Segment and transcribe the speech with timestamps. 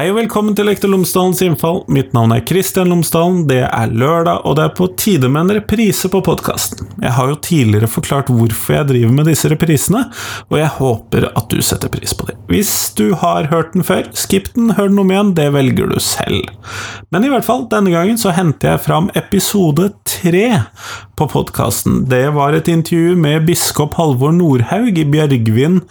[0.00, 1.82] Hei og velkommen til Lektor Lomsdalens innfall.
[1.92, 3.42] Mitt navn er Kristian Lomsdalen.
[3.50, 6.88] Det er lørdag, og det er på tide med en reprise på podkasten.
[7.02, 10.06] Jeg har jo tidligere forklart hvorfor jeg driver med disse reprisene,
[10.48, 12.38] og jeg håper at du setter pris på det.
[12.48, 16.00] Hvis du har hørt den før, skipp den, hør den om igjen, det velger du
[16.00, 16.48] selv.
[17.12, 20.62] Men i hvert fall, denne gangen så henter jeg fram episode tre
[21.20, 22.06] på podkasten.
[22.08, 25.82] Det var et intervju med biskop Halvor Nordhaug i Bjørgvin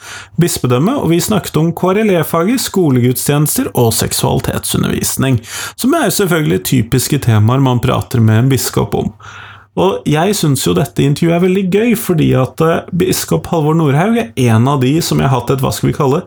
[0.41, 5.39] bispedømme, og vi snakket om KRLE-faget, skolegudstjenester og seksualitetsundervisning,
[5.79, 9.13] som er selvfølgelig typiske temaer man prater med en biskop om.
[9.79, 14.17] Og jeg syns jo dette intervjuet er veldig gøy, fordi at eh, biskop Halvor Nordhaug
[14.19, 16.19] er en av de som jeg har hatt et hva skal vi kalle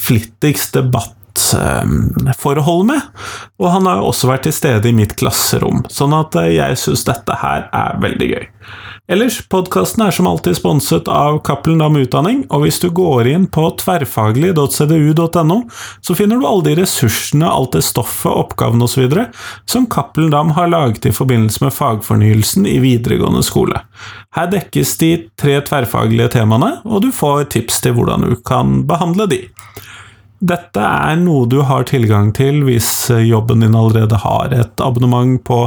[0.00, 3.00] flittigst debattforhold med.
[3.60, 6.82] Og han har jo også vært til stede i mitt klasserom, sånn at eh, jeg
[6.82, 8.44] syns dette her er veldig gøy.
[9.06, 13.44] Ellers, podkasten er som alltid sponset av Cappelen Dam Utdanning, og hvis du går inn
[13.54, 15.58] på tverrfaglig.cdu.no,
[16.02, 19.06] så finner du alle de ressursene, alt det stoffet, oppgavene osv.
[19.70, 23.84] som Cappelen Dam har laget i forbindelse med fagfornyelsen i videregående skole.
[24.34, 29.28] Her dekkes de tre tverrfaglige temaene, og du får tips til hvordan du kan behandle
[29.30, 29.44] de.
[30.42, 35.62] Dette er noe du har tilgang til hvis jobben din allerede har et abonnement på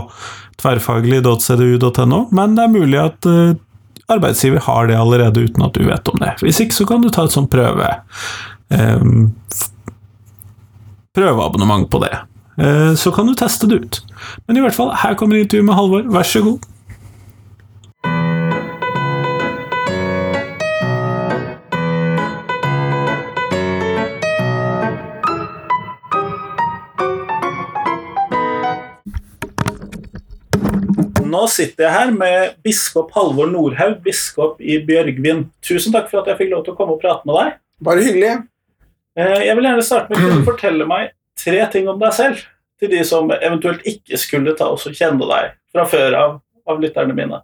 [0.59, 3.57] tverrfaglig.cdu.no, men det er mulig at uh,
[4.09, 6.33] arbeidsgiver har det allerede uten at du vet om det.
[6.43, 7.91] Hvis ikke så kan du ta et sånt prøve
[8.73, 9.29] um,
[11.15, 12.13] prøveabonnement på det.
[12.59, 14.01] Uh, så kan du teste det ut.
[14.47, 16.67] Men i hvert fall, her kommer intervjuet med Halvor, vær så god.
[31.29, 35.45] Nå sitter jeg her med biskop Halvor Nordhaug, biskop i Bjørgvin.
[35.65, 37.59] Tusen takk for at jeg fikk lov til å komme og prate med deg.
[37.85, 38.31] Bare hyggelig.
[39.19, 42.41] Eh, jeg vil gjerne starte med å fortelle meg tre ting om deg selv,
[42.79, 46.35] til de som eventuelt ikke skulle ta oss og kjenne deg fra før av,
[46.69, 47.41] av lytterne mine.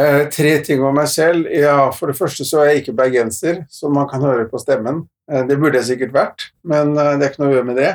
[0.00, 1.46] Eh, tre ting om meg selv.
[1.50, 5.04] Ja, For det første så er jeg ikke bergenser, som man kan høre på stemmen.
[5.30, 7.80] Eh, det burde jeg sikkert vært, men eh, det er ikke noe å gjøre med
[7.82, 7.92] det.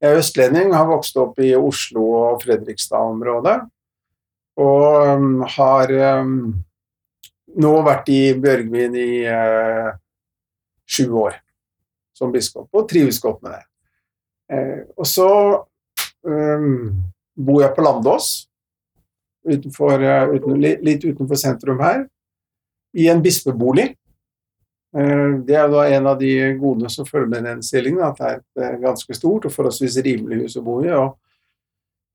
[0.00, 3.58] Jeg er østlending, har vokst opp i Oslo og Fredrikstad-området.
[4.56, 5.90] Og um, har
[6.24, 6.36] um,
[7.60, 9.90] nå vært i Bjørgvin i uh,
[10.88, 11.36] sju år
[12.16, 13.64] som biskop, og trives godt med det.
[14.52, 15.28] Uh, og så
[16.24, 16.88] um,
[17.36, 18.30] bor jeg på Landås,
[19.46, 22.06] utenfor, uh, uten, litt utenfor sentrum her,
[22.96, 23.90] i en bispebolig.
[24.96, 28.78] Det er da en av de gode som følger med den stillingen, at det er
[28.80, 30.88] ganske stort og forholdsvis rimelig hus å bo i.
[30.96, 31.18] og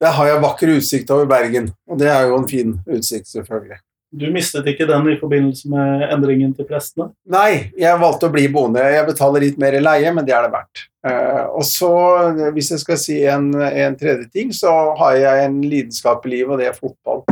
[0.02, 3.78] der har jeg vakker utsikt over Bergen, og det er jo en fin utsikt, selvfølgelig.
[4.12, 7.14] Du mistet ikke den i forbindelse med endringen til prestene?
[7.32, 8.84] Nei, jeg valgte å bli boende.
[8.92, 10.82] Jeg betaler litt mer i leie, men det er det verdt.
[11.08, 11.92] Uh, og så,
[12.52, 16.52] hvis jeg skal si en, en, tredje ting, så har jeg en lidenskap i livet,
[16.52, 17.24] og det er fotball.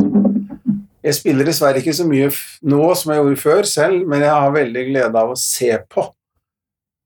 [1.04, 2.30] Jeg spiller dessverre ikke så mye
[2.72, 6.06] nå som jeg gjorde før selv, men jeg har veldig glede av å se på.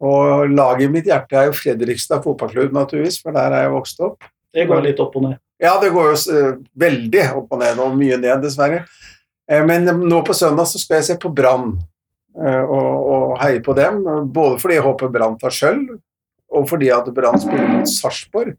[0.05, 4.07] Og laget i mitt hjerte er jo Fredrikstad fotballklubb, naturligvis, for der er jeg vokst
[4.07, 4.31] opp.
[4.55, 5.41] Det går litt opp og ned.
[5.63, 8.85] Ja, det går jo uh, veldig opp og ned, og mye ned, dessverre.
[9.51, 13.63] Uh, men nå på søndag så skal jeg se på Brann uh, og, og, heie
[13.65, 14.03] på dem.
[14.35, 15.95] Både fordi jeg håper Brann tar sølv,
[16.55, 18.57] og fordi at Brann spiller mot Sarpsborg.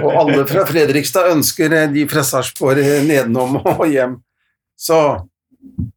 [0.00, 4.18] Og alle fra Fredrikstad ønsker de fra Sarpsborg nedenom og hjem.
[4.78, 5.00] Så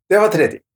[0.07, 0.66] det var tre ting.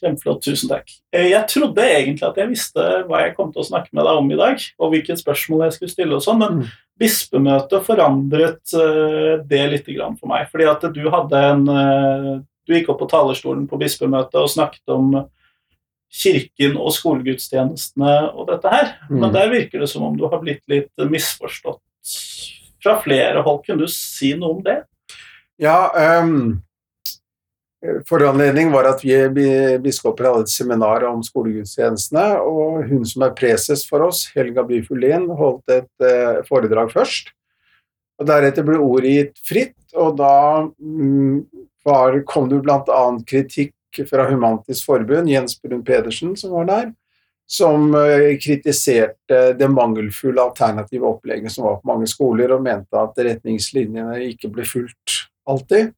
[0.00, 0.88] Kjempeflott, tusen takk.
[1.14, 4.32] Jeg trodde egentlig at jeg visste hva jeg kom til å snakke med deg om
[4.34, 9.42] i dag, og hvilke spørsmål jeg skulle stille og sånn, men mm bispemøtet forandret uh,
[9.46, 9.88] det litt
[10.20, 10.48] for meg.
[10.50, 12.34] Fordi at du hadde en uh,
[12.64, 15.10] Du gikk opp på talerstolen på bispemøtet og snakket om
[16.14, 18.94] kirken og skolegudstjenestene og dette her.
[19.10, 19.18] Mm.
[19.18, 22.14] Men der virker det som om du har blitt litt misforstått
[22.80, 23.60] fra flere hold.
[23.66, 24.78] Kunne du si noe om det?
[25.60, 25.90] Ja,
[26.24, 26.62] um,
[28.08, 29.16] Foranledning var at vi
[29.84, 35.26] biskoper hadde et seminar om skolegudstjenestene, og hun som er preses for oss, Helga Byfuglien,
[35.36, 37.28] holdt et uh, foredrag først.
[38.20, 40.34] Og Deretter ble ordet gitt fritt, og da
[40.64, 41.42] um,
[41.84, 43.02] var, kom det bl.a.
[43.28, 46.86] kritikk fra Humantisk Forbund, Jens Brun Pedersen, som var der,
[47.44, 53.20] som uh, kritiserte det mangelfulle alternative opplegget som var på mange skoler, og mente at
[53.28, 55.92] retningslinjene ikke ble fulgt alltid.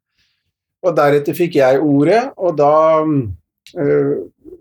[0.84, 4.12] Og deretter fikk jeg ordet, og da øh,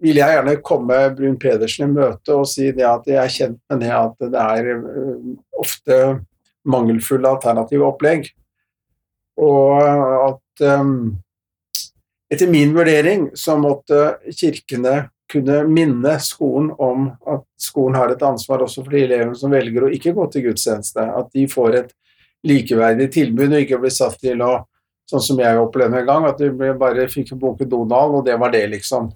[0.02, 3.60] vil jeg gjerne komme Brun Pedersen i møte og si det at jeg er kjent
[3.70, 6.00] med det at det er øh, ofte
[6.66, 8.30] mangelfulle alternative opplegg.
[9.38, 10.94] Og at øh,
[12.32, 18.62] etter min vurdering så måtte kirkene kunne minne skolen om at skolen har et ansvar
[18.66, 21.02] også for de elevene som velger å ikke gå til gudstjeneste.
[21.02, 21.94] At de får et
[22.46, 24.54] likeverdig tilbud og ikke blir satt til å
[25.10, 26.50] Sånn som jeg opplevde en gang, at du
[26.80, 29.12] bare fikk en bunke Donald, og det var det, liksom.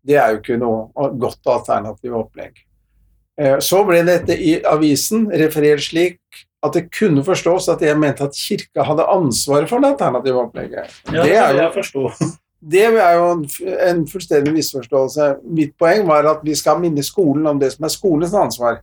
[0.00, 2.62] Det er jo ikke noe godt alternativ opplegg.
[3.40, 6.20] Eh, så ble dette i avisen referert slik
[6.64, 10.96] at det kunne forstås at jeg mente at kirka hadde ansvaret for det alternative opplegget.
[11.08, 12.04] Ja, det, er jo,
[12.74, 13.46] det er jo en,
[13.88, 15.30] en fullstendig misforståelse.
[15.56, 18.82] Mitt poeng var at vi skal minne skolen om det som er skolens ansvar.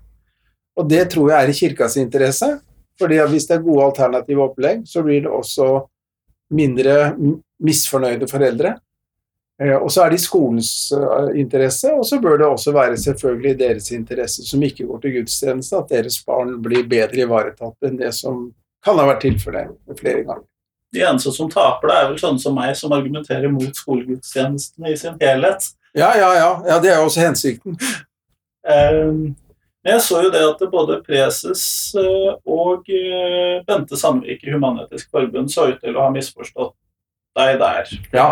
[0.78, 2.50] Og det tror jeg er i kirkas interesse,
[2.98, 5.86] fordi hvis det er gode alternative opplegg, så blir det også
[6.53, 7.15] mindre
[7.63, 8.75] misfornøyde foreldre.
[9.61, 12.97] Eh, og så er det i skolens eh, interesse, og så bør det også være
[13.01, 17.89] selvfølgelig i deres interesse som ikke går til gudstjeneste, at deres barn blir bedre ivaretatt
[17.89, 18.51] enn det som
[18.85, 20.45] kan ha vært tilfellet flere ganger.
[20.94, 24.99] De eneste som taper det, er vel sånne som meg, som argumenterer mot skolegudstjenestene i
[24.99, 25.65] sin helhet.
[25.97, 26.51] Ja, ja, ja.
[26.69, 27.75] ja det er jo også hensikten.
[28.63, 29.33] um,
[29.88, 31.62] Men jeg så jo det at både preses
[31.95, 36.74] eh, og eh, Bente Sandvik i Human-Etisk Forbund så ut til å ha misforstått
[37.39, 37.94] deg der.
[38.12, 38.25] Ja,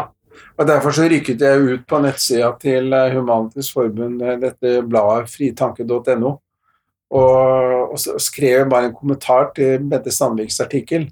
[0.60, 6.34] og derfor så rykket jeg ut på nettsida til eh, Human-Etisk Forbund, dette bladet fritanke.no,
[7.16, 11.08] og, og skrev bare en kommentar til Bente Sandviks artikkel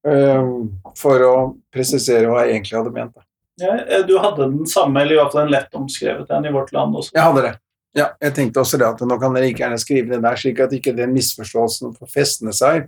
[0.00, 1.32] for å
[1.74, 3.18] presisere hva jeg egentlig hadde ment.
[3.60, 3.74] Ja,
[4.06, 6.94] du hadde den samme, eller i hvert fall en lett omskrevet en i Vårt Land
[7.02, 7.12] også?
[7.18, 7.52] Jeg hadde det.
[7.96, 10.60] Ja, jeg tenkte også det at nå kan dere ikke gjerne skrive det der, slik
[10.62, 12.86] at ikke den misforståelsen får festne seg,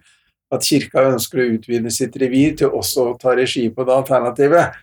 [0.52, 4.78] at kirka ønsker å utvide sitt revir til også å ta regi på det alternativet.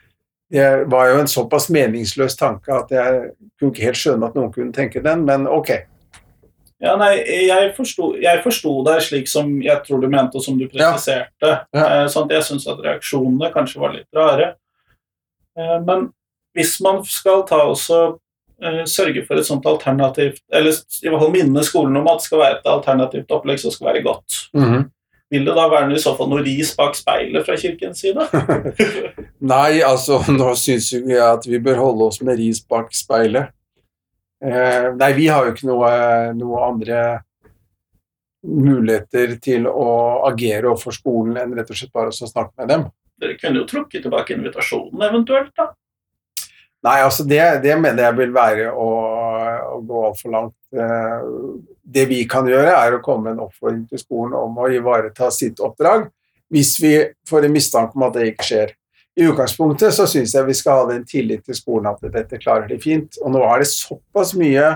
[0.49, 3.19] Det var jo en såpass meningsløs tanke at jeg
[3.59, 5.75] kunne ikke helt skjønne at noen kunne tenke den, men ok.
[6.79, 7.11] Ja, nei,
[7.43, 11.43] jeg forsto deg slik som jeg tror du mente, og som du presiserte.
[11.43, 11.59] Ja.
[11.75, 11.85] Ja.
[11.85, 14.53] Eh, sånn at jeg syns at reaksjonene kanskje var litt rare.
[15.59, 16.07] Eh, men
[16.55, 17.99] hvis man skal ta også
[18.89, 22.41] sørge for et sånt alternativt Eller i hvert fall minne skolen om at det skal
[22.41, 24.39] være et alternativt opplegg som skal være godt.
[24.53, 24.83] Mm -hmm.
[25.29, 28.25] Vil det da være i så fall noe ris bak speilet fra kirkens side?
[29.53, 33.53] Nei, altså nå syns vi at vi bør holde oss med ris bak speilet.
[34.45, 35.91] Eh, nei, vi har jo ikke noe,
[36.33, 36.99] noe, andre
[38.47, 39.89] muligheter til å
[40.29, 42.85] agere overfor skolen enn rett og slett bare å snakke med dem.
[43.19, 45.73] Dere kunne jo trukket tilbake invitasjonen eventuelt, da?
[46.85, 48.87] Nei, altså det, det, mener jeg vil være å,
[49.75, 50.55] å gå altfor langt.
[50.71, 51.25] Eh,
[51.83, 55.31] det vi kan gjøre, er å komme med en oppfordring til skolen om å ivareta
[55.33, 56.07] sitt oppdrag
[56.49, 56.93] hvis vi
[57.29, 58.71] får en mistanke om at det ikke skjer.
[59.19, 62.69] I utgangspunktet så syns jeg vi skal ha den tillit til skolen at dette klarer
[62.69, 63.19] de fint.
[63.21, 64.69] Og nå er det såpass mye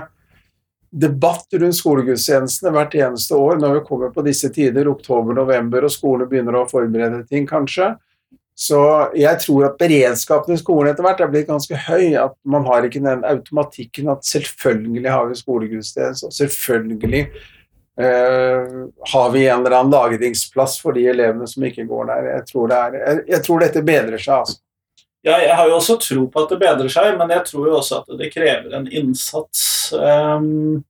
[0.94, 6.30] debatt rundt skolegudstjenestene hvert eneste år når vi kommer på disse tider, oktober-november, og skolen
[6.30, 7.94] begynner å forberede ting, kanskje
[8.54, 12.14] så jeg tror at beredskapen i skolen etter hvert er blitt ganske høy.
[12.20, 17.24] At man har ikke den automatikken at selvfølgelig har vi skolegudstjeneste, og selvfølgelig
[17.98, 22.30] uh, har vi en eller annen lagringsplass for de elevene som ikke går der.
[22.36, 24.60] Jeg tror, er, jeg, jeg tror dette bedrer seg, altså.
[25.24, 27.78] Ja, jeg har jo også tro på at det bedrer seg, men jeg tror jo
[27.78, 29.62] også at det krever en innsats.
[29.96, 30.84] Um,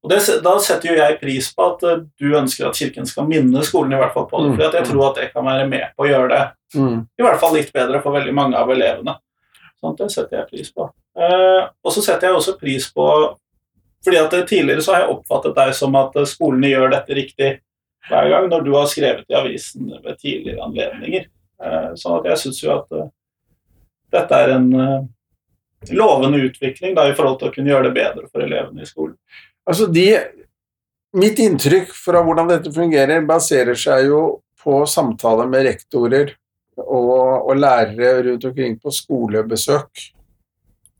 [0.00, 3.28] og det, Da setter jo jeg pris på at uh, du ønsker at Kirken skal
[3.28, 4.56] minne skolen i hvert fall på det, mm.
[4.56, 6.44] for jeg tror at det kan være med på å gjøre det
[6.80, 6.96] mm.
[7.20, 9.18] i hvert fall litt bedre for veldig mange av elevene.
[9.80, 10.88] Sånn, det setter jeg pris på.
[11.20, 13.06] Eh, og så setter jeg også pris på
[14.00, 17.50] fordi at Tidligere så har jeg oppfattet deg som at uh, skolene gjør dette riktig
[18.08, 21.26] hver gang når du har skrevet i avisen ved tidligere anledninger.
[21.60, 22.94] Eh, sånn at jeg syns jo at
[24.10, 24.70] dette er en
[25.92, 29.18] lovende utvikling da, i forhold til å kunne gjøre det bedre for elevene i skolen.
[29.70, 30.08] Altså de,
[31.14, 34.22] mitt inntrykk fra hvordan dette fungerer, baserer seg jo
[34.60, 36.32] på samtaler med rektorer
[36.80, 40.08] og, og lærere rundt omkring på skolebesøk.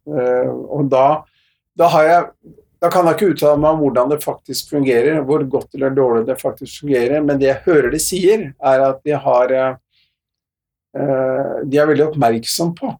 [0.07, 1.05] Uh, og da,
[1.79, 5.75] da, jeg, da, kan jeg ikke uttale meg om hvordan det faktisk fungerer, hvor godt
[5.75, 9.57] eller dårlig det faktisk fungerer, men det jeg hører de sier, er at de, har,
[10.95, 12.95] uh, de er veldig oppmerksom på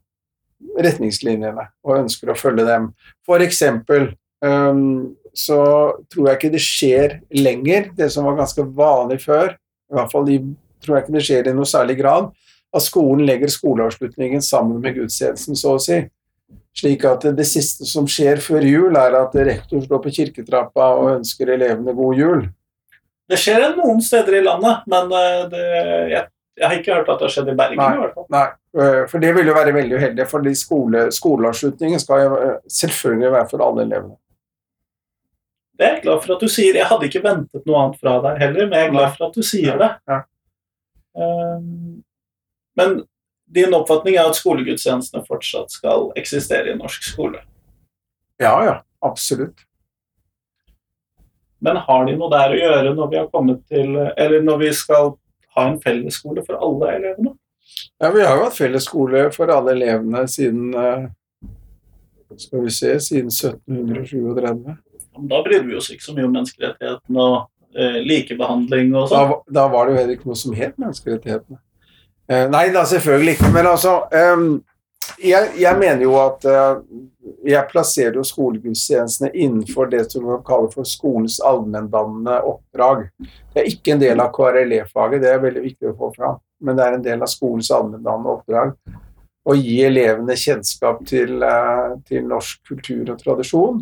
[0.83, 2.91] retningslinjene og ønsker å følge dem.
[3.27, 4.11] For eksempel
[5.33, 5.61] så
[6.11, 9.53] tror jeg ikke det skjer lenger, det som var ganske vanlig før.
[9.91, 10.29] I hvert fall
[10.81, 12.31] tror jeg ikke det skjer i noe særlig grad.
[12.71, 15.99] At skolen legger skoleavslutningen sammen med gudstjenesten, så å si.
[16.77, 21.09] Slik at det siste som skjer før jul, er at rektor står på kirketrappa og
[21.17, 22.45] ønsker elevene god jul.
[23.31, 25.65] Det skjer noen steder i landet, men eh, det,
[26.11, 26.23] jeg,
[26.59, 27.79] jeg, har ikke hørt at det har skjedd i Bergen.
[27.79, 28.27] Nei, i hvert fall.
[28.35, 28.47] Nei,
[28.83, 33.31] eh, for det vil jo være veldig uheldig, for skole, skoleavslutningen skal jo eh, selvfølgelig
[33.37, 34.17] være for alle elevene.
[35.81, 36.75] Det er jeg glad for at du sier.
[36.77, 39.37] Jeg hadde ikke ventet noe annet fra deg heller, men jeg er glad for at
[39.39, 39.87] du sier det.
[40.11, 40.17] Ja.
[41.17, 42.03] Um,
[42.77, 42.99] men
[43.49, 47.41] din oppfatning er at skolegudstjenestene fortsatt skal eksistere i norsk skole?
[48.37, 49.65] Ja, ja, absolutt.
[51.65, 54.69] Men har de noe der å gjøre når vi har kommet til Eller når vi
[54.73, 55.11] skal
[55.57, 57.33] ha en fellesskole for alle elevene?
[57.97, 61.09] Ja, vi har jo hatt fellesskole for alle elevene siden eh,
[62.37, 64.77] skal vi se, siden 1737.
[65.17, 69.33] Da brydde vi oss ikke så mye om menneskerettighetene og eh, likebehandling og sånn.
[69.33, 71.59] Da, da, var det jo heller ikke noe som het menneskerettighetene.
[72.31, 73.51] Eh, nei da, selvfølgelig ikke.
[73.55, 74.45] Men altså eh,
[75.19, 76.71] jeg, jeg, mener jo at eh,
[77.51, 83.07] jeg plasserer jo skolegudstjenestene innenfor det som man kaller for skolens allmenndannende oppdrag.
[83.19, 86.41] Det er ikke en del av KRLE-faget, det er veldig viktig å få fram.
[86.61, 88.75] Men det er en del av skolens allmenndannende oppdrag
[89.41, 93.81] å gi elevene kjennskap til, eh, til, norsk kultur og tradisjon.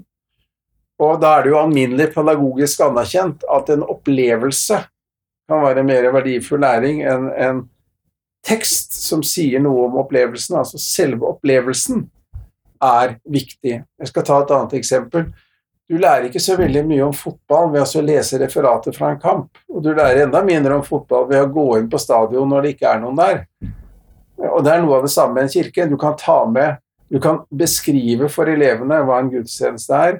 [0.99, 4.79] Og da er det jo alminnelig pedagogisk anerkjent at en opplevelse
[5.49, 7.61] kan være mer verdifull læring enn en
[8.45, 10.57] tekst som sier noe om opplevelsen.
[10.59, 12.03] Altså selve opplevelsen
[12.83, 13.79] er viktig.
[13.79, 15.29] Jeg skal ta et annet eksempel.
[15.89, 19.57] Du lærer ikke så veldig mye om fotball ved å lese referater fra en kamp,
[19.73, 22.73] og du lærer enda mindre om fotball ved å gå inn på stadion når det
[22.75, 23.39] ikke er noen der.
[24.51, 25.87] Og det er noe av det samme med en kirke.
[25.89, 26.77] Du kan ta med
[27.09, 30.19] Du kan beskrive for elevene hva en gudstjeneste er.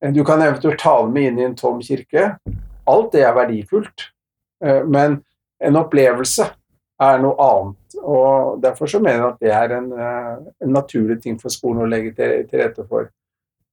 [0.00, 2.30] Du kan eventuelt ta det med inn i en tom kirke.
[2.88, 4.08] Alt det er verdifullt.
[4.64, 5.18] Eh, men
[5.58, 6.46] en opplevelse
[7.02, 7.98] er noe annet.
[8.02, 11.82] Og Derfor så mener jeg at det er en, eh, en naturlig ting for skolen
[11.82, 13.10] å legge til, til, rette for.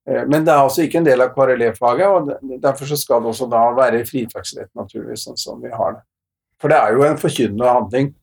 [0.07, 3.33] Eh, men det er altså ikke en del av KRLE-faget, og derfor så skal det
[3.33, 6.05] også da være fritaksrett, naturligvis, sånn som vi har det.
[6.61, 8.13] For det er jo en forkynnende handling,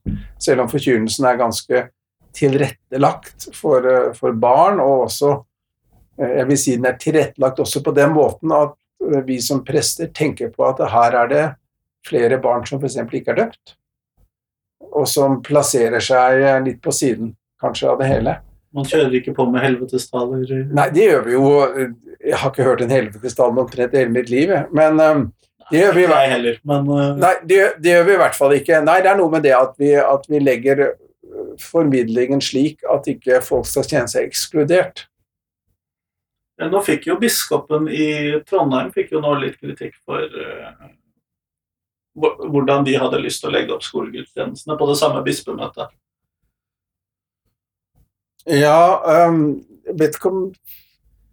[0.41, 1.83] selv om forkynnelsen er ganske
[2.33, 5.43] tilrettelagt for, eh, for, barn, og også eh,
[6.17, 10.11] jeg vil si den er tilrettelagt også på den måten at eh, vi som prester
[10.13, 11.43] tenker på at her er det
[12.07, 12.99] flere barn som f.eks.
[12.99, 13.77] ikke er døpt,
[14.91, 17.31] og som plasserer seg litt på siden
[17.63, 18.33] kanskje av det hele.
[18.75, 20.43] Man kjører ikke på med helvetestaler?
[20.73, 21.45] Nei, det gjør vi jo.
[22.23, 24.99] Jeg har ikke hørt en helvetestale omtrent hele mitt liv, men
[25.69, 26.91] det gjør vi, Nei, heller, men.
[27.21, 28.81] Nei, det, det, gjør vi i hvert fall ikke.
[28.83, 30.83] Nei, det er noe med det at vi, at vi legger
[31.61, 35.05] formidlingen slik at ikke folk skal kjenne seg ekskludert.
[36.71, 38.07] Nå fikk jo biskopen i
[38.47, 40.87] Trondheim fikk jo nå litt kritikk for uh,
[42.15, 45.93] hvordan de hadde lyst til å legge opp skolegudstjenestene på det samme bispemøtet.
[48.49, 50.43] Ja, um, jeg vet ikke om,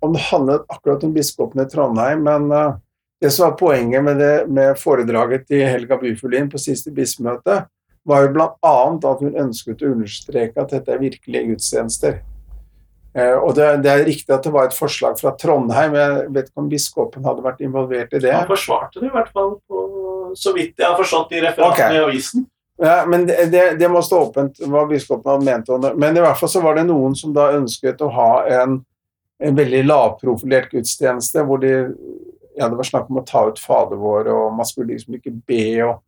[0.07, 2.79] om det handlet akkurat om biskopen i Trondheim, men uh,
[3.21, 7.65] det som var poenget med, det, med foredraget til Helga Byfuglin på siste bispemøte,
[8.09, 8.77] var jo bl.a.
[8.97, 12.23] at hun ønsket å understreke at dette er virkelige gudstjenester.
[13.17, 16.51] Eh, og det, det, er riktig at det var et forslag fra Trondheim, jeg vet
[16.51, 18.35] ikke om biskopen hadde vært involvert i det.
[18.37, 19.85] Han forsvarte det i hvert fall, på,
[20.39, 21.99] så vidt jeg har forstått i referatene okay.
[21.99, 22.47] i avisen.
[22.81, 25.91] Ja, men det, det, det, må stå åpent hva biskopen hadde ment om det.
[26.01, 28.31] Men i hvert fall så var det noen som da ønsket å ha
[28.63, 28.79] en,
[29.43, 31.75] en veldig lavprofilert gudstjeneste, hvor de
[32.57, 35.35] ja, det var snakk om å ta ut Fader vår, og man skulle liksom ikke
[35.49, 36.01] be og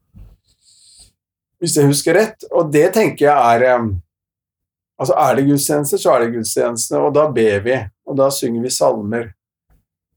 [1.63, 2.49] Hvis jeg husker rett.
[2.51, 3.85] Og det tenker jeg er
[5.03, 8.63] Altså, er det gudstjeneste, så er det gudstjeneste, og da ber vi, og da synger
[8.63, 9.33] vi salmer.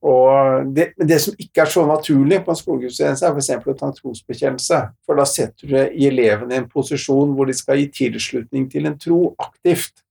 [0.05, 3.49] Og det, det som ikke er så naturlig på en skolegudstjeneste, er f.eks.
[3.65, 4.81] å ta en trosbekjennelse.
[5.07, 8.99] For da setter du elevene i en posisjon hvor de skal gi tilslutning til en
[9.01, 10.03] tro aktivt.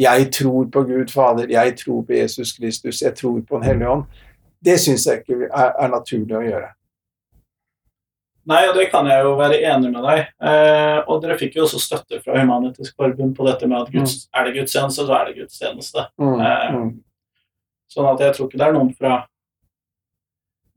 [0.00, 3.94] Jeg tror på Gud Fader, jeg tror på Jesus Kristus, jeg tror på Den hellige
[3.94, 4.04] ånd.
[4.64, 6.72] Det syns jeg ikke er, er, naturlig å gjøre.
[8.48, 10.22] Nei, og det kan jeg jo være enig med deg.
[10.48, 14.16] Eh, og dere fikk jo også støtte fra Human-Etisk Forbund på dette med at Guds,
[14.24, 14.30] mm.
[14.38, 16.06] er det gudstjeneste, så er det gudstjeneste.
[16.22, 16.88] Mm, eh, mm.
[17.90, 19.20] Sånn at jeg tror ikke det er noen fra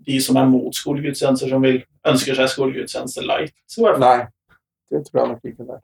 [0.04, 1.80] de som er mot skolegudstjenester, som vil,
[2.10, 3.56] ønsker seg skolegudstjeneste light.
[4.04, 4.20] Nei,
[4.92, 5.84] det tror jeg nok ikke det er.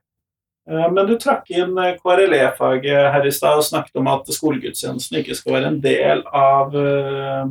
[0.69, 5.21] Eh, men du trakk inn eh, KRLE-faget her i stad og snakket om at skolegudstjenesten
[5.21, 7.45] ikke skal være en del av eh,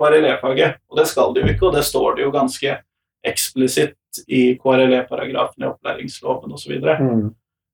[0.00, 0.82] KRLE-faget.
[0.90, 2.76] Og det skal det jo ikke, og det står det jo ganske
[3.26, 6.74] eksplisitt i KRLE-paragrafen i opplæringsloven osv.
[6.82, 7.30] Mm.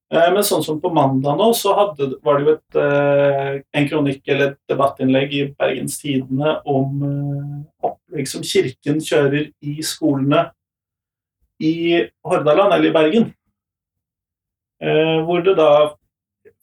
[0.09, 2.77] Men sånn som på mandag nå, så hadde, var det jo et,
[3.77, 7.03] en kronikk eller et debattinnlegg i Bergens Tidende om
[7.85, 10.47] opplegg som Kirken kjører i skolene
[11.61, 13.33] i Hordaland, eller i Bergen.
[14.83, 15.95] Eh, hvor det da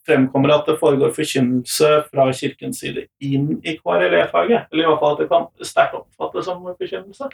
[0.06, 4.70] fremkommer at det foregår forkynnelse fra kirkens side inn i KRLE-faget.
[4.72, 7.28] Eller i hvert fall at det kan sterkt oppfattes som forkynnelse.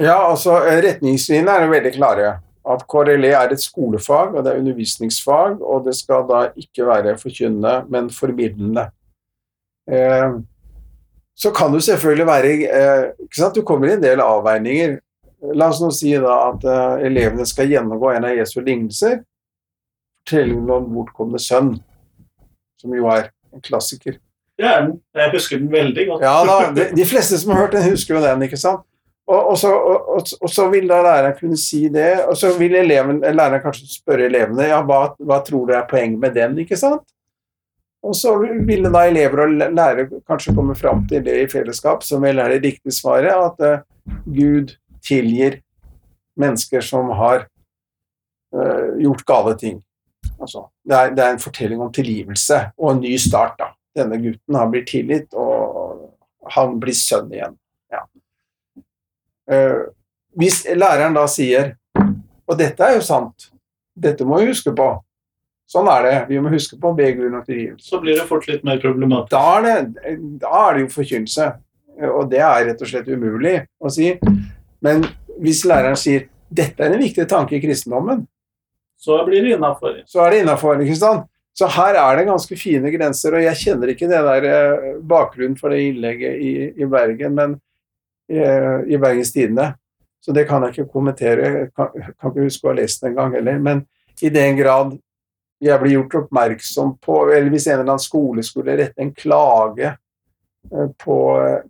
[0.00, 2.32] Ja, altså retningslinjene er veldig klare.
[2.62, 7.16] At KRLE er et skolefag, og det er undervisningsfag, og det skal da ikke være
[7.18, 8.86] forkynnende, men formidlende.
[9.90, 10.36] Eh,
[11.36, 13.56] så kan du selvfølgelig være eh, ikke sant?
[13.56, 14.98] Du kommer i en del avveininger.
[15.58, 19.24] La oss nå si da at uh, elevene skal gjennomgå en av Jesu lignelser.
[20.22, 21.72] Fortellingen om bortkomne sønn,
[22.78, 24.20] som jo er en klassiker.
[24.62, 24.92] Er.
[25.18, 26.22] Jeg husker den veldig godt.
[26.22, 28.86] Ja da, de, de fleste som har hørt den, husker jo den, ikke sant?
[29.30, 32.74] Og, og, så, og, og, så vil da læreren kunne si det, og så vil
[32.74, 36.78] eleven, læreren kanskje spørre elevene ja, hva, hva tror du er poenget med den, ikke
[36.80, 37.06] sant?
[38.02, 38.34] Og så
[38.66, 42.50] ville da elever og lærere kanskje komme fram til det i fellesskap, som vel er
[42.50, 44.74] det riktige svaret, at uh, Gud
[45.06, 45.60] tilgir
[46.38, 47.46] mennesker som har
[48.56, 49.78] uh, gjort gale ting.
[50.40, 53.54] Altså, det, er, det, er, en fortelling om tilgivelse og en ny start.
[53.62, 53.70] da.
[54.02, 56.10] Denne gutten han blir tilgitt, og
[56.56, 57.54] han blir sønn igjen.
[59.52, 59.92] Uh,
[60.40, 61.74] hvis læreren da sier
[62.48, 63.50] Og dette er jo sant,
[63.92, 64.86] dette må vi huske på.
[65.68, 66.16] Sånn er det.
[66.28, 67.86] Vi må huske på å be Gud om tilgivelse.
[67.86, 69.30] Så blir det fort litt mer problematisk.
[69.32, 71.46] Da er det, da er det jo forkynnelse.
[72.10, 74.10] Og det er rett og slett umulig å si.
[74.84, 75.06] Men
[75.40, 78.26] hvis læreren sier dette er en viktig tanke i kristendommen,
[79.00, 80.02] så blir det innafor.
[80.06, 80.82] Så er det innafor?
[81.58, 85.56] Så her er det ganske fine grenser, og jeg kjenner ikke det der eh, bakgrunnen
[85.58, 87.56] for det innlegget i, i Bergen, men
[88.32, 89.72] i Bergens Tidende.
[90.24, 91.48] Så det kan jeg ikke kommentere.
[91.48, 93.58] Jeg kan, kan ikke huske å ha lest den engang heller.
[93.58, 93.84] Men
[94.22, 94.94] i den grad
[95.62, 99.92] jeg blir gjort oppmerksom på, eller hvis en eller annen skole skulle rette en klage
[99.92, 101.16] eh, på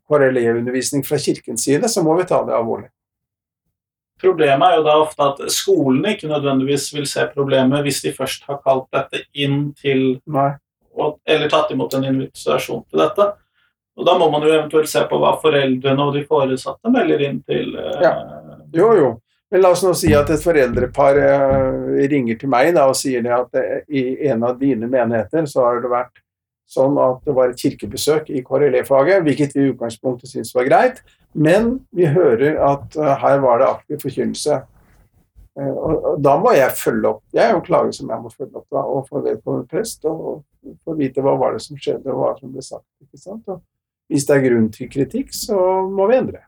[0.09, 2.89] KRLE-undervisning fra kirkens side, så må vi ta det alvorlig.
[4.23, 8.47] Problemet er jo da ofte at skolene ikke nødvendigvis vil se problemet hvis de først
[8.49, 10.53] har kalt dette inn til Nei.
[11.25, 13.31] Eller tatt imot en invitasjon til dette.
[13.99, 17.43] Og Da må man jo eventuelt se på hva foreldrene og de foresatte melder inn
[17.45, 18.15] til ja.
[18.73, 19.11] Jo, jo.
[19.53, 23.21] Men la oss nå si at et foreldrepar uh, ringer til meg da, og sier
[23.25, 26.23] det at uh, i en av dine menigheter så har det vært
[26.73, 31.03] sånn at det var et kirkebesøk i KRLE-faget, hvilket vi i utgangspunktet syntes var greit,
[31.37, 34.57] men vi hører at her var det aktiv forkynnelse.
[35.61, 37.21] Og, da må jeg følge opp.
[37.37, 40.09] Jeg er jo klager klage som jeg må følge opp da, og få vedkommende prest
[40.09, 40.41] og
[40.87, 42.89] få vite hva var det som skjedde, og hva som ble sagt.
[43.05, 43.53] ikke sant?
[43.53, 43.61] Og
[44.13, 45.57] hvis det er grunn til kritikk, så
[45.89, 46.45] må vi endre.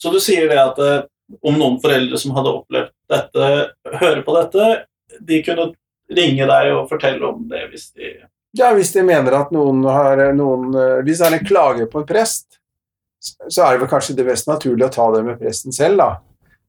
[0.00, 1.02] Så du sier det at eh,
[1.46, 3.50] om noen foreldre som hadde opplevd dette,
[4.00, 4.68] hører på dette,
[5.20, 5.70] de kunne
[6.10, 8.14] ringe deg og fortelle om det hvis de
[8.58, 12.00] Ja, hvis de mener at noen har noen eh, Hvis det er en klage på
[12.00, 12.58] en prest,
[13.20, 16.10] så er det vel kanskje det mest naturlig å ta det med presten selv, da.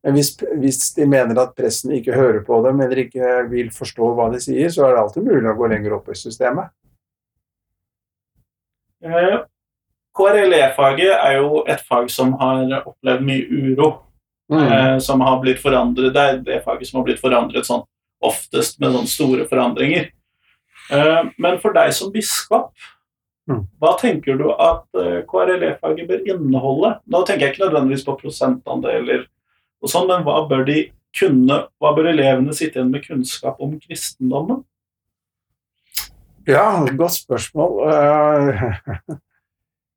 [0.04, 4.12] Men hvis, hvis, de mener at presten ikke hører på dem eller ikke vil forstå
[4.18, 6.74] hva de sier, så er det alltid mulig å gå lenger opp i systemet.
[10.12, 13.92] Eh, KRLE-faget er jo et fag som har opplevd mye uro.
[14.52, 14.68] Mm.
[14.68, 17.86] Eh, som har blitt forandret Det er det faget som har blitt forandret sånn
[18.22, 20.10] oftest med sånne store forandringer.
[20.92, 22.74] Eh, men for deg som biskop,
[23.50, 23.64] mm.
[23.80, 26.92] hva tenker du at eh, KRLE-faget bør inneholde?
[27.08, 29.24] Nå tenker jeg ikke nødvendigvis på prosentandeler,
[29.82, 30.84] og sånn, men hva bør de
[31.18, 34.62] kunne, hva bør elevene sitte igjen med kunnskap om kristendommen?
[36.46, 37.80] Ja, godt spørsmål.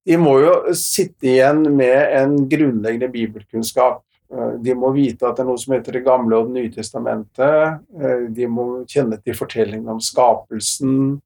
[0.04, 4.02] De må jo sitte igjen med en grunnleggende bibelkunnskap.
[4.32, 6.72] Eh, de må vite at det er noe som heter Det gamle og Det nye
[6.74, 7.78] testamentet.
[8.00, 11.22] Eh, de må kjenne til fortellingen om skapelsen.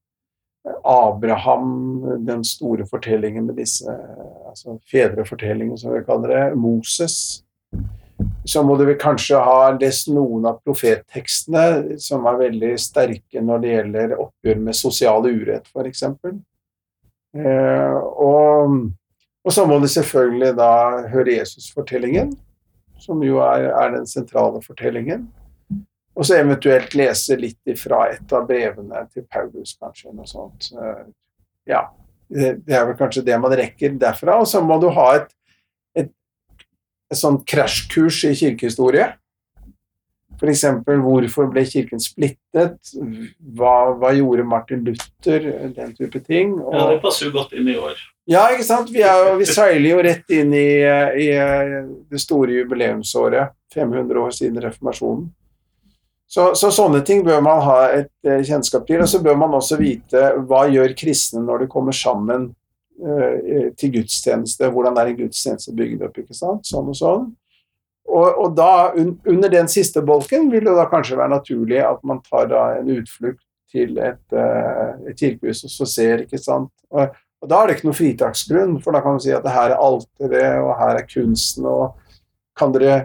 [0.85, 3.89] Abraham, den store fortellingen med disse
[4.49, 6.57] altså fedrefortellingene, som vi kaller det.
[6.59, 7.15] Moses.
[8.43, 13.73] Så må du kanskje ha lest noen av profettekstene som er veldig sterke når det
[13.73, 16.03] gjelder oppgjør med sosial urett, f.eks.
[17.37, 18.77] Eh, og,
[19.45, 20.71] og, så må du selvfølgelig da
[21.11, 22.33] høre Jesus-fortellingen,
[22.99, 25.27] som jo er, er, den sentrale fortellingen.
[26.17, 30.11] Og så eventuelt lese litt fra et av brevene til Paulus, kanskje.
[30.11, 30.71] noe sånt.
[30.73, 31.05] Eh,
[31.69, 31.85] ja,
[32.29, 34.39] det, det er vel kanskje det man rekker derfra.
[34.41, 35.31] Og så må du ha et,
[35.97, 36.11] et,
[37.13, 39.13] et sånt krasjkurs i kirkehistorie.
[40.39, 40.63] F.eks.
[41.03, 42.93] hvorfor ble kirken splittet?
[43.57, 45.49] Hva, hva, gjorde Martin Luther?
[45.75, 46.55] Den type ting.
[46.61, 47.99] Og, ja, Det passer jo godt inn i år.
[48.29, 48.91] Ja, ikke sant.
[48.93, 50.69] Vi, er, vi seiler jo rett inn i,
[51.25, 51.27] i,
[52.09, 53.55] det store jubileumsåret.
[53.73, 55.27] 500 år siden reformasjonen.
[56.29, 59.01] Så, så, sånne ting bør man ha et eh, kjennskap til.
[59.01, 62.51] Og så bør man også vite hva gjør kristne når de kommer sammen
[63.01, 64.69] uh, til gudstjeneste.
[64.69, 66.21] Hvordan er en gudstjeneste bygd opp?
[66.21, 66.69] ikke sant?
[66.69, 67.31] Sånn og sånn.
[68.09, 68.89] Og, og, da,
[69.29, 72.89] under den siste bolken, vil det da kanskje være naturlig at man tar da en
[72.95, 76.71] utflukt til et, uh, et kirkehus og så ser, ikke sant.
[76.89, 79.75] Og, og, da er det ikke noe fritaksgrunn, for da kan man si at her
[79.75, 82.17] er alteret, og her er kunsten, og
[82.57, 82.97] kan dere,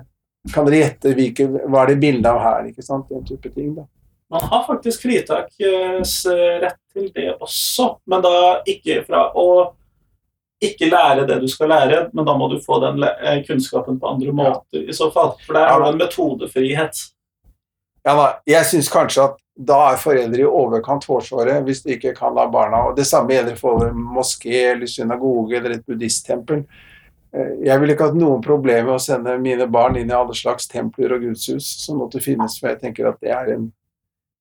[0.55, 3.11] kan dere gjette hvilke, hva er det bildet av her, ikke sant.
[3.13, 3.85] Den type ting, da.
[4.33, 8.37] Man har faktisk fritaksrett til det også, men da
[8.67, 9.49] ikke fra å
[10.63, 14.13] ikke lære det du skal lære, men da må du få den eh, kunnskapen på
[14.15, 15.35] andre måter i så fall.
[15.47, 17.03] For der har du en metodefrihet.
[18.05, 22.13] Ja da, jeg syns kanskje at da er foreldre i overkant hårsåre hvis de ikke
[22.17, 26.65] kan la barna og Det samme gjelder for en moské eller synagoge eller et buddhisttempel.
[27.35, 30.37] Eh, jeg ville ikke hatt noen problemer med å sende mine barn inn i alle
[30.39, 33.71] slags templer og gudshus som måtte finnes, for jeg tenker at det er, en,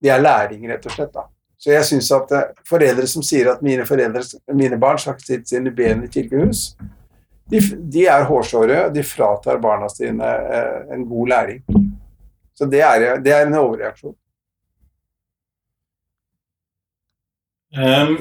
[0.02, 1.14] det er læring, rett og slett.
[1.14, 1.28] da.
[1.64, 4.20] Så jeg syns at eh, foreldre som sier at mine, foreldre,
[4.52, 6.74] mine barn skal ikke sitte sine ben i kirkehus,
[7.48, 7.60] de,
[7.92, 11.62] de er hårsåre, og de fratar barna sine eh, en god læring.
[12.54, 14.12] Så det er, det er en overreaksjon.
[17.74, 18.12] Um,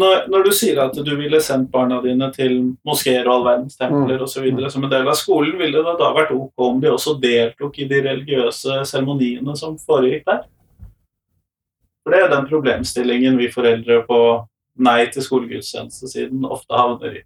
[0.00, 3.76] når, når, du sier at du ville sendt barna dine til moskeer og all verdens
[3.78, 4.24] templer mm.
[4.24, 4.48] osv.
[4.72, 7.90] som en del av skolen, ville det da vært ok om de også deltok i
[7.92, 10.42] de religiøse seremoniene som foregikk der?
[12.02, 14.20] For det er den problemstillingen vi foreldre på
[14.80, 17.22] nei til skolegudstjenestesiden ofte havner i.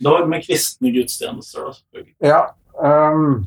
[0.00, 2.14] Dog med kristne gudstjenester, da, selvfølgelig.
[2.24, 2.40] Ja,
[2.80, 3.44] um,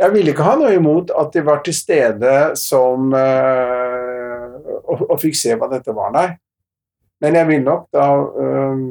[0.00, 4.44] jeg ville ikke ha noe imot at de var til stede som uh,
[4.84, 6.28] og, og, fikk se hva dette var, nei.
[7.20, 8.84] Men jeg vil nok da um,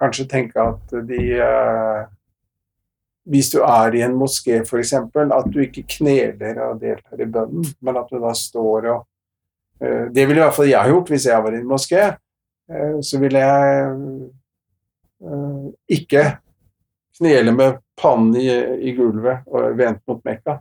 [0.00, 2.08] kanskje tenke at de uh,
[3.30, 7.66] Hvis du er i en moské, f.eks., at du ikke kneler og deltar i bønnen,
[7.80, 9.08] men at du da står og
[10.14, 12.02] Det ville i hvert fall jeg gjort hvis jeg var i en moské.
[13.02, 13.96] så ville jeg
[15.90, 16.22] ikke
[17.18, 18.46] knele med pannen i,
[18.88, 20.58] i, gulvet og vente mot Mekka.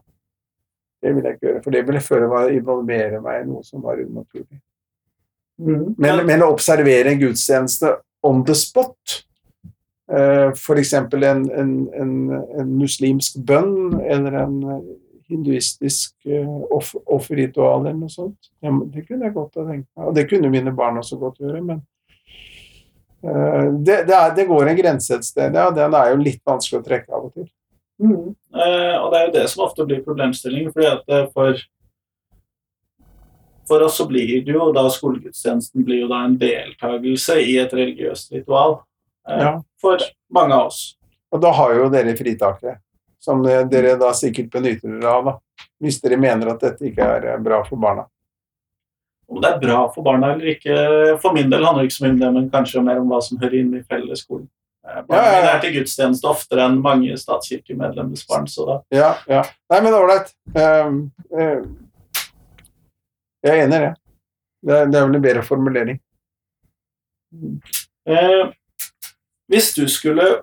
[1.01, 3.81] Det ville jeg ikke gjøre, for det ville føre meg involvere meg i noe som
[3.85, 4.59] var unaturlig.
[5.61, 5.95] Mm.
[5.97, 7.95] Men, men, å observere en gudstjeneste
[8.25, 9.21] on the spot,
[10.11, 10.93] f.eks.
[10.93, 12.11] En, en, en,
[12.59, 14.57] en, muslimsk bønn eller en
[15.31, 20.09] hinduistisk uh, offerritual eller noe sånt, det, kunne jeg godt ha tenkt meg.
[20.09, 21.61] Og det kunne mine barn også godt gjøre.
[21.63, 21.79] men
[23.23, 25.67] Eh, det, det, er, det, går en grense et sted, ja.
[25.75, 27.49] Den er jo litt vanskelig å trekke av og til.
[28.01, 28.31] Mm.
[28.33, 31.61] Eh, og det er jo det som ofte blir problemstillingen, fordi at eh, for
[33.69, 37.71] for oss så blir det jo da skolegudstjenesten blir jo da en deltakelse i et
[37.71, 38.81] religiøst ritual eh,
[39.27, 39.53] ja.
[39.81, 40.01] for
[40.33, 40.81] mange av oss.
[41.31, 42.81] Og da har jo dere fritaket,
[43.21, 45.67] som dere da sikkert benytter dere av, da.
[45.81, 48.07] Hvis dere mener at dette ikke er bra for barna
[49.31, 50.77] om det er bra for barna eller ikke.
[51.23, 53.21] For min del handler det ikke så mye om det, men kanskje mer om hva
[53.23, 54.47] som hører inn i fellesskolen.
[54.87, 55.51] Eh, barna ja, ja, ja.
[55.53, 58.49] er til gudstjeneste oftere enn mange statskirkemedlemmers barn.
[58.51, 58.77] så da...
[58.95, 59.43] Ja, ja.
[59.71, 60.33] Nei, men ålreit.
[60.57, 60.99] Uh,
[63.41, 63.93] jeg er enig i det.
[64.61, 66.01] Det er, vel en bedre formulering.
[67.31, 68.51] Uh,
[69.51, 70.41] hvis du skulle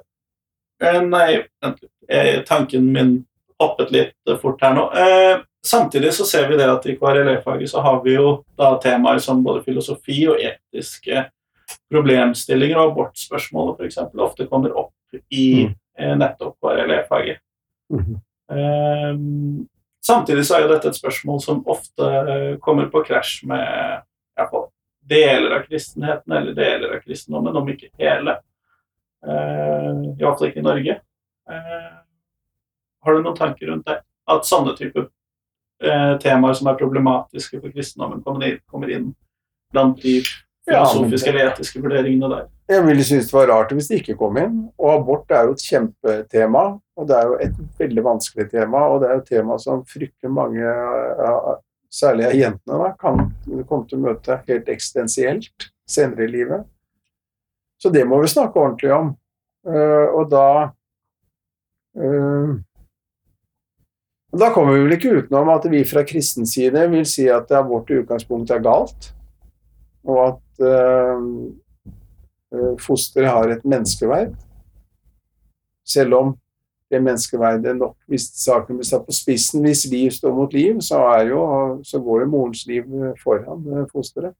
[0.78, 2.44] Nei, vent litt.
[2.46, 3.08] Tanken min
[3.58, 4.84] hoppet litt fort her nå.
[5.66, 9.42] Samtidig så ser vi det at i KRLE-faget så har vi jo da temaer som
[9.42, 11.24] både filosofi og etiske
[11.90, 13.98] problemstillinger og abortspørsmålet f.eks.
[14.14, 14.94] ofte kommer opp
[15.34, 15.76] i mm.
[15.98, 17.38] Eh, nettopp KRLE-faget.
[17.90, 18.18] Mm -hmm.
[19.12, 19.68] um,
[20.06, 24.02] samtidig så er jo dette et spørsmål som ofte kommer på krasj med
[24.38, 24.68] iallfall
[25.00, 28.38] deler av kristenheten eller deler av kristendommen, om ikke hele.
[29.26, 30.98] Uh, Iallfall ikke i Norge.
[31.48, 31.94] Uh,
[33.04, 34.00] har du noen tanker rundt det?
[34.28, 35.06] At sånne typer
[35.80, 38.20] eh, temaer som er problematiske for kristendommen,
[38.68, 39.06] kommer inn,
[39.72, 40.18] blant de
[40.68, 42.48] filosofiske eller etiske vurderingene der.
[42.68, 44.58] Jeg ville synes det var rart hvis det ikke kom inn.
[44.76, 46.64] Og abort er jo et kjempetema.
[46.98, 49.84] Og det er jo et veldig vanskelig tema, og det er jo et tema som
[49.86, 50.72] fryktelig mange,
[51.94, 53.20] særlig av jentene, da, kan
[53.68, 56.66] komme til å møte helt eksistensielt senere i livet.
[57.78, 59.06] Så det må vi snakke ordentlig om.
[59.68, 60.48] Uh, og da
[61.98, 62.50] uh,
[64.38, 67.90] da kommer vi vel ikke utenom at vi fra kristen side vil si at abort
[67.90, 69.14] i utgangspunktet er galt,
[70.04, 71.18] og at uh,
[72.82, 74.32] fosteret har et menneskeverd.
[75.88, 76.36] Selv om
[76.92, 80.98] det menneskeverdet nok, hvis saken blir satt på spissen, hvis liv står mot liv, så,
[81.28, 81.40] jo,
[81.84, 82.84] så går jo morens liv
[83.22, 84.34] foran fosteret.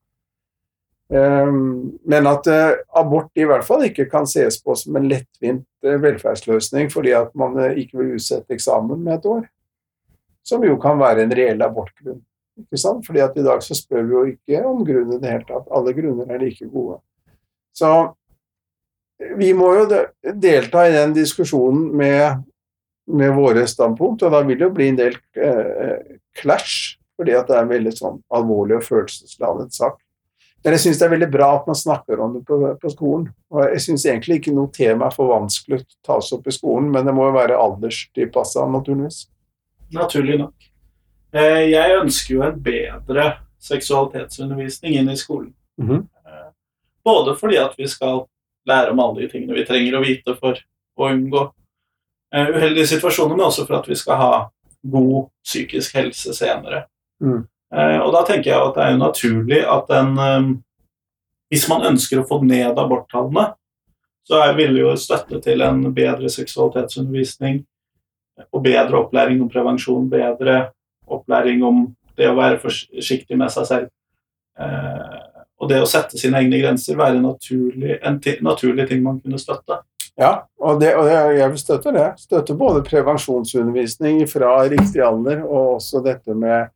[1.09, 5.64] Um, men at uh, abort i hvert fall ikke kan ses på som en lettvint
[5.87, 9.47] uh, velferdsløsning fordi at man uh, ikke vil utsette eksamen med et år
[10.49, 12.21] som jo kan være en reell abortgrunn.
[12.59, 13.07] Ikke sant?
[13.07, 15.68] Fordi at i dag så spør vi jo ikke om grunnen i det hele tatt.
[15.75, 16.99] Alle grunner er like gode.
[17.77, 17.90] Så
[19.38, 19.87] vi må jo
[20.23, 22.42] delta i den diskusjonen med,
[23.11, 27.51] med våre standpunkt, og da vil det jo bli en del eh, clash, fordi at
[27.51, 29.99] det er en veldig sånn alvorlig og følelsesladet sak.
[30.64, 33.29] Men jeg syns det er veldig bra at man snakker om det på, på skolen.
[33.55, 36.90] Og jeg syns egentlig ikke noe tema er for vanskelig å tas opp i skolen,
[36.94, 39.23] men det må jo være alderstilpassa, naturligvis.
[39.94, 40.68] Naturlig nok.
[41.33, 43.29] Eh, jeg ønsker jo en bedre
[43.62, 45.55] seksualitetsundervisning inn i skolen.
[45.81, 46.07] Mm -hmm.
[47.05, 48.27] Både fordi at vi skal
[48.66, 50.59] lære om alle de tingene vi trenger å vite for
[50.99, 51.44] å unngå
[52.35, 54.33] eh, uheldige situasjoner, men også for at vi skal ha
[54.83, 56.85] god psykisk helse senere.
[57.23, 57.47] Mm.
[57.74, 60.48] Eh, og da tenker jeg at det er jo naturlig at en eh,
[61.48, 63.54] Hvis man ønsker å få ned aborttallene,
[64.28, 67.62] så ville vil jo støtte til en bedre seksualitetsundervisning
[68.52, 70.59] og bedre opplæring om prevensjon, bedre
[71.09, 71.87] opplæring om
[72.20, 73.88] det å være forsiktig med seg selv.
[74.61, 75.16] Eh,
[75.59, 79.81] og det å sette sine egne grenser være naturlig, en naturlig ting man kunne støtte.
[80.18, 82.07] Ja, og, det, og jeg vil støtte det.
[82.18, 86.72] Støtte både prevensjonsundervisning fra riktig alder og også dette med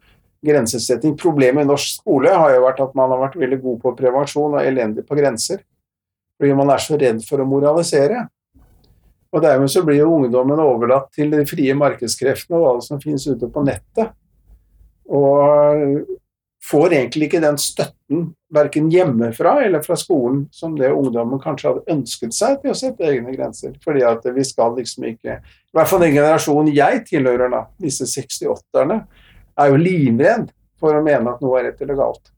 [0.46, 1.16] grensesetting.
[1.18, 4.56] Problemet i norsk skole har jo vært at man har vært veldig god på prevensjon
[4.56, 5.62] og elendig på grenser.
[6.40, 8.24] Fordi man er så redd for å moralisere.
[9.32, 13.24] Og dermed så blir jo ungdommen overlatt til de frie markedskreftene og alt som finnes
[13.30, 14.12] ute på nettet.
[15.08, 16.02] Og
[16.62, 21.94] får egentlig ikke den støtten verken hjemmefra eller fra skolen som det ungdommen kanskje hadde
[21.94, 23.74] ønsket seg til å sette egne grenser.
[23.82, 28.06] Fordi at vi skal liksom ikke I hvert fall den generasjonen jeg tilhører, da, disse
[28.06, 29.02] 68-erne,
[29.58, 32.32] er jo livredd for å mene at noe er rett eller galt.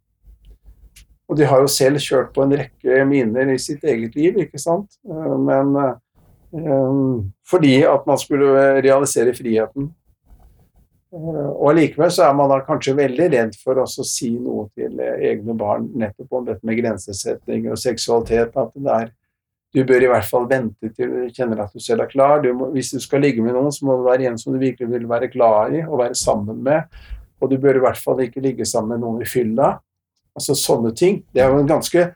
[1.30, 4.60] Og de har jo selv kjørt på en rekke miner i sitt eget liv, ikke
[4.60, 4.98] sant.
[5.04, 5.72] Men
[6.52, 9.88] um, fordi at man skulle realisere friheten
[11.14, 14.98] Eh, og allikevel så er man da kanskje veldig redd for å si noe til
[15.02, 18.56] eh, egne barn nettopp om dette med grensesetting og seksualitet.
[18.58, 19.12] At det er,
[19.74, 22.38] du bør i hvert fall vente til du kjenner at du selv er klar.
[22.44, 24.60] Du må, hvis du skal ligge med noen, så må det være en som du
[24.62, 26.86] virkelig vil være glad i og være sammen med.
[27.42, 29.72] Og du bør i hvert fall ikke ligge sammen med noen i fylla.
[30.34, 31.24] Altså sånne ting.
[31.34, 32.12] Det er jo en ganske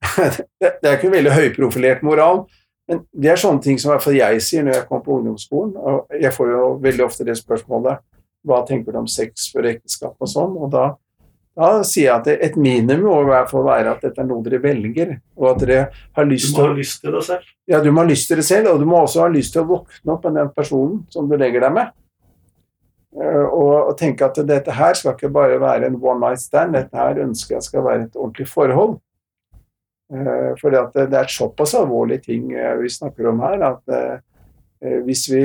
[0.60, 2.46] Det er ikke en veldig høyprofilert moral,
[2.88, 5.18] men det er sånne ting som i hvert fall jeg sier når jeg kommer på
[5.18, 5.74] ungdomsskolen.
[5.76, 8.00] Og jeg får jo veldig ofte det spørsmålet
[8.48, 10.56] hva tenker du om sex før ekteskap og sånn?
[10.56, 10.86] Og da,
[11.58, 14.42] da, sier jeg at et minimum må i hvert fall være at dette er noe
[14.44, 15.80] dere velger, og at dere
[16.16, 17.48] har lyst til Du må ha lyst til det selv?
[17.70, 19.64] Ja, du må ha lyst til det selv, og du må også ha lyst til
[19.64, 21.92] å våkne opp med den personen som du legger deg med.
[23.18, 26.96] Eh, og, tenke at dette her skal ikke bare være en one night stand, dette
[26.96, 29.00] her ønsker jeg skal være et ordentlig forhold.
[30.58, 34.24] For det, er såpass alvorlige ting uh, vi snakker om her, at
[35.06, 35.42] hvis vi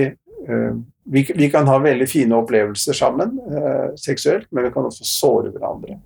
[1.06, 5.52] vi, vi, kan ha veldig fine opplevelser sammen eh, seksuelt, men vi kan også såre
[5.54, 6.00] hverandre.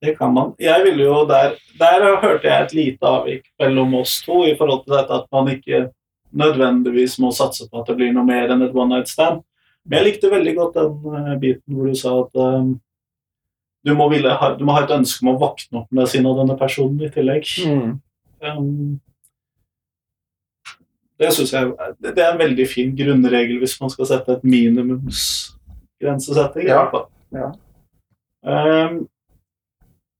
[0.00, 0.52] Det kan man.
[0.60, 4.84] Jeg ville jo der, der hørte jeg et lite avvik mellom oss to i forhold
[4.84, 5.86] til dette at man ikke
[6.36, 9.40] nødvendigvis må satse på at det blir noe mer enn et one night stand.
[9.86, 12.74] Men jeg likte veldig godt den uh, biten hvor du sa at um,
[13.86, 16.26] du, må ville, ha, du, må ha, et ønske om å våkne opp med sin
[16.28, 17.48] og denne personen i tillegg.
[17.64, 17.96] Mm.
[18.44, 18.98] Um,
[21.18, 26.66] det jeg det er en veldig fin grunnregel hvis man skal sette et minimumsgrensesetting.
[26.68, 26.90] Ja.
[27.32, 27.52] ja.
[28.46, 29.08] Um,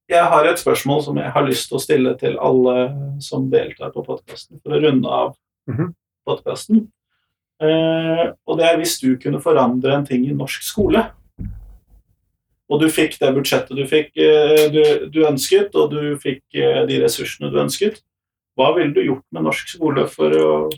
[0.08, 3.90] jeg har et spørsmål som jeg har lyst til å stille til alle som deltar
[3.94, 5.34] på podkasten, for å runde av
[5.68, 5.94] mm -hmm.
[6.26, 6.76] podkasten.
[7.62, 11.10] Uh, og det er hvis du kunne forandre en ting i norsk skole,
[12.68, 16.86] og du fikk det budsjettet du, fikk, uh, du, du ønsket, og du fikk uh,
[16.86, 18.02] de ressursene du ønsket,
[18.56, 20.70] hva ville du gjort med norsk skole for å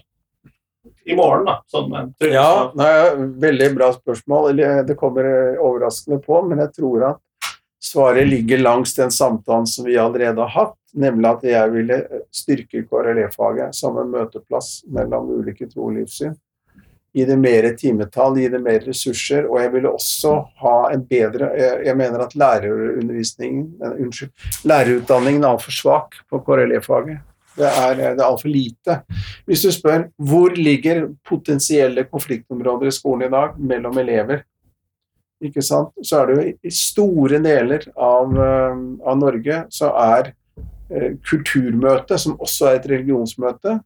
[1.08, 1.46] i morgen?
[1.48, 1.58] da?
[1.72, 1.94] Sånn,
[2.28, 2.92] ja, nei,
[3.40, 4.60] Veldig bra spørsmål.
[4.88, 7.22] Det kommer overraskende på, men jeg tror at
[7.82, 12.02] svaret ligger langs den samtalen som vi allerede har hatt, nemlig at jeg ville
[12.34, 16.36] styrke KRLE-faget som en møteplass mellom ulike tro og livssyn.
[17.16, 21.48] Gi det mer timetall, gi det mer ressurser, og jeg ville også ha en bedre
[21.86, 22.36] Jeg mener at
[24.04, 24.30] unnskyld,
[24.68, 27.24] lærerutdanningen er altfor svak på KRLE-faget.
[27.58, 29.00] Det er, det er altfor lite.
[29.48, 34.42] Hvis du spør hvor ligger potensielle konfliktområder i skolen i dag mellom elever,
[35.40, 35.94] ikke sant?
[36.04, 40.32] så er det jo i store deler av, eh, av Norge så er
[40.90, 43.78] eh, kulturmøtet, som også er et religionsmøte,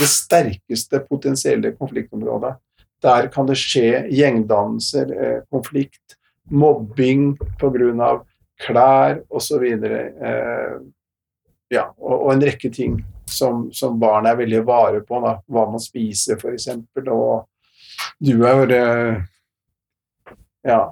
[0.00, 2.56] det sterkeste potensielle konfliktområdet.
[3.02, 6.16] Der kan det skje gjengdannelser, eh, konflikt,
[6.50, 8.18] mobbing pga.
[8.62, 9.64] klær osv.
[11.72, 12.98] Ja, og, og, en rekke ting
[13.30, 15.20] som, som barn er veldig vare på.
[15.24, 15.38] Da.
[15.48, 16.68] Hva man spiser, f.eks.
[17.02, 17.46] Og
[18.20, 18.82] du er jo
[20.68, 20.82] ja,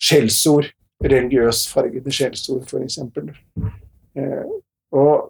[0.00, 0.72] skjellsord.
[0.98, 2.98] Religiøs fargede skjellsord, f.eks.
[4.18, 4.46] Eh,
[4.98, 5.28] og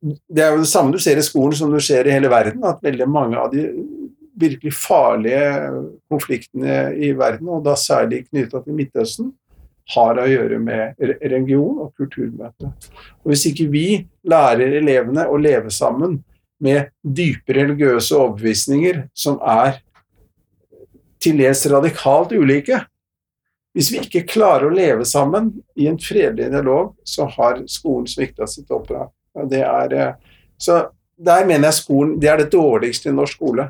[0.00, 2.64] det er jo det samme du ser i skolen som du ser i hele verden,
[2.64, 3.66] at veldig mange av de
[4.36, 5.42] virkelig farlige
[6.12, 9.30] konfliktene i verden, og da særlig knytta til Midtøsten,
[9.94, 12.72] har å gjøre med religion og kulturmøte.
[13.22, 13.86] Og Hvis ikke vi
[14.26, 16.18] lærer elevene å leve sammen
[16.62, 19.80] med dype religiøse overbevisninger som er
[21.22, 22.82] til dels radikalt ulike
[23.76, 28.46] Hvis vi ikke klarer å leve sammen i en fredelig dialog, så har skolen svikta
[28.48, 29.10] sitt oppdrag.
[29.50, 30.14] Det er, eh,
[30.56, 30.78] så
[31.16, 33.68] der mener jeg skolen det er det dårligste i norsk skole.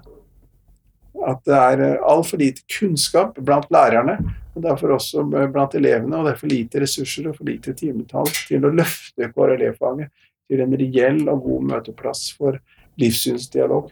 [1.27, 4.19] at det er eh, altfor lite kunnskap blant lærerne,
[4.57, 8.31] og derfor også blant elevene, og det er for lite ressurser og for lite timetall
[8.49, 12.59] til å løfte KRLE-faget til en reell og god møteplass for
[13.01, 13.91] livssynsdialog.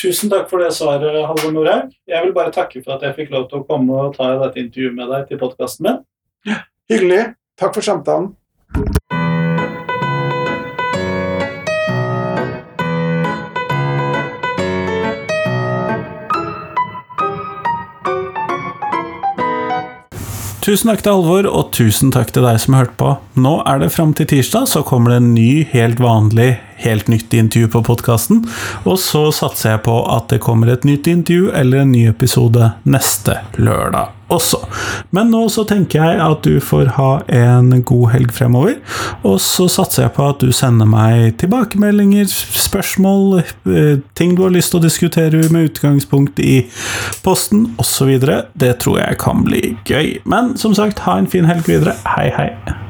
[0.00, 1.90] Tusen takk for det svaret, Halvor Norhaug.
[2.08, 4.62] Jeg vil bare takke for at jeg fikk lov til å komme og ta dette
[4.62, 6.00] intervjuet med deg til podkasten min.
[6.90, 7.22] Hyggelig.
[7.60, 8.32] Takk for samtalen.
[20.70, 23.08] Tusen takk til Halvor, og tusen takk til deg som hørte på.
[23.42, 27.34] Nå er det fram til tirsdag, så kommer det en ny, helt vanlig, helt nytt
[27.34, 28.44] intervju på podkasten.
[28.84, 32.70] Og så satser jeg på at det kommer et nytt intervju eller en ny episode
[32.86, 34.60] neste lørdag også.
[35.14, 38.78] Men nå så tenker jeg at du får ha en god helg fremover.
[39.26, 44.54] Og så satser jeg på at du sender meg tilbakemeldinger, spørsmål, eh, ting du har
[44.54, 46.62] lyst til å diskutere med utgangspunkt i
[47.24, 48.18] posten osv.
[48.54, 50.20] Det tror jeg kan bli gøy.
[50.24, 51.96] Men som sagt, ha en fin helg videre.
[52.16, 52.89] Hei, hei.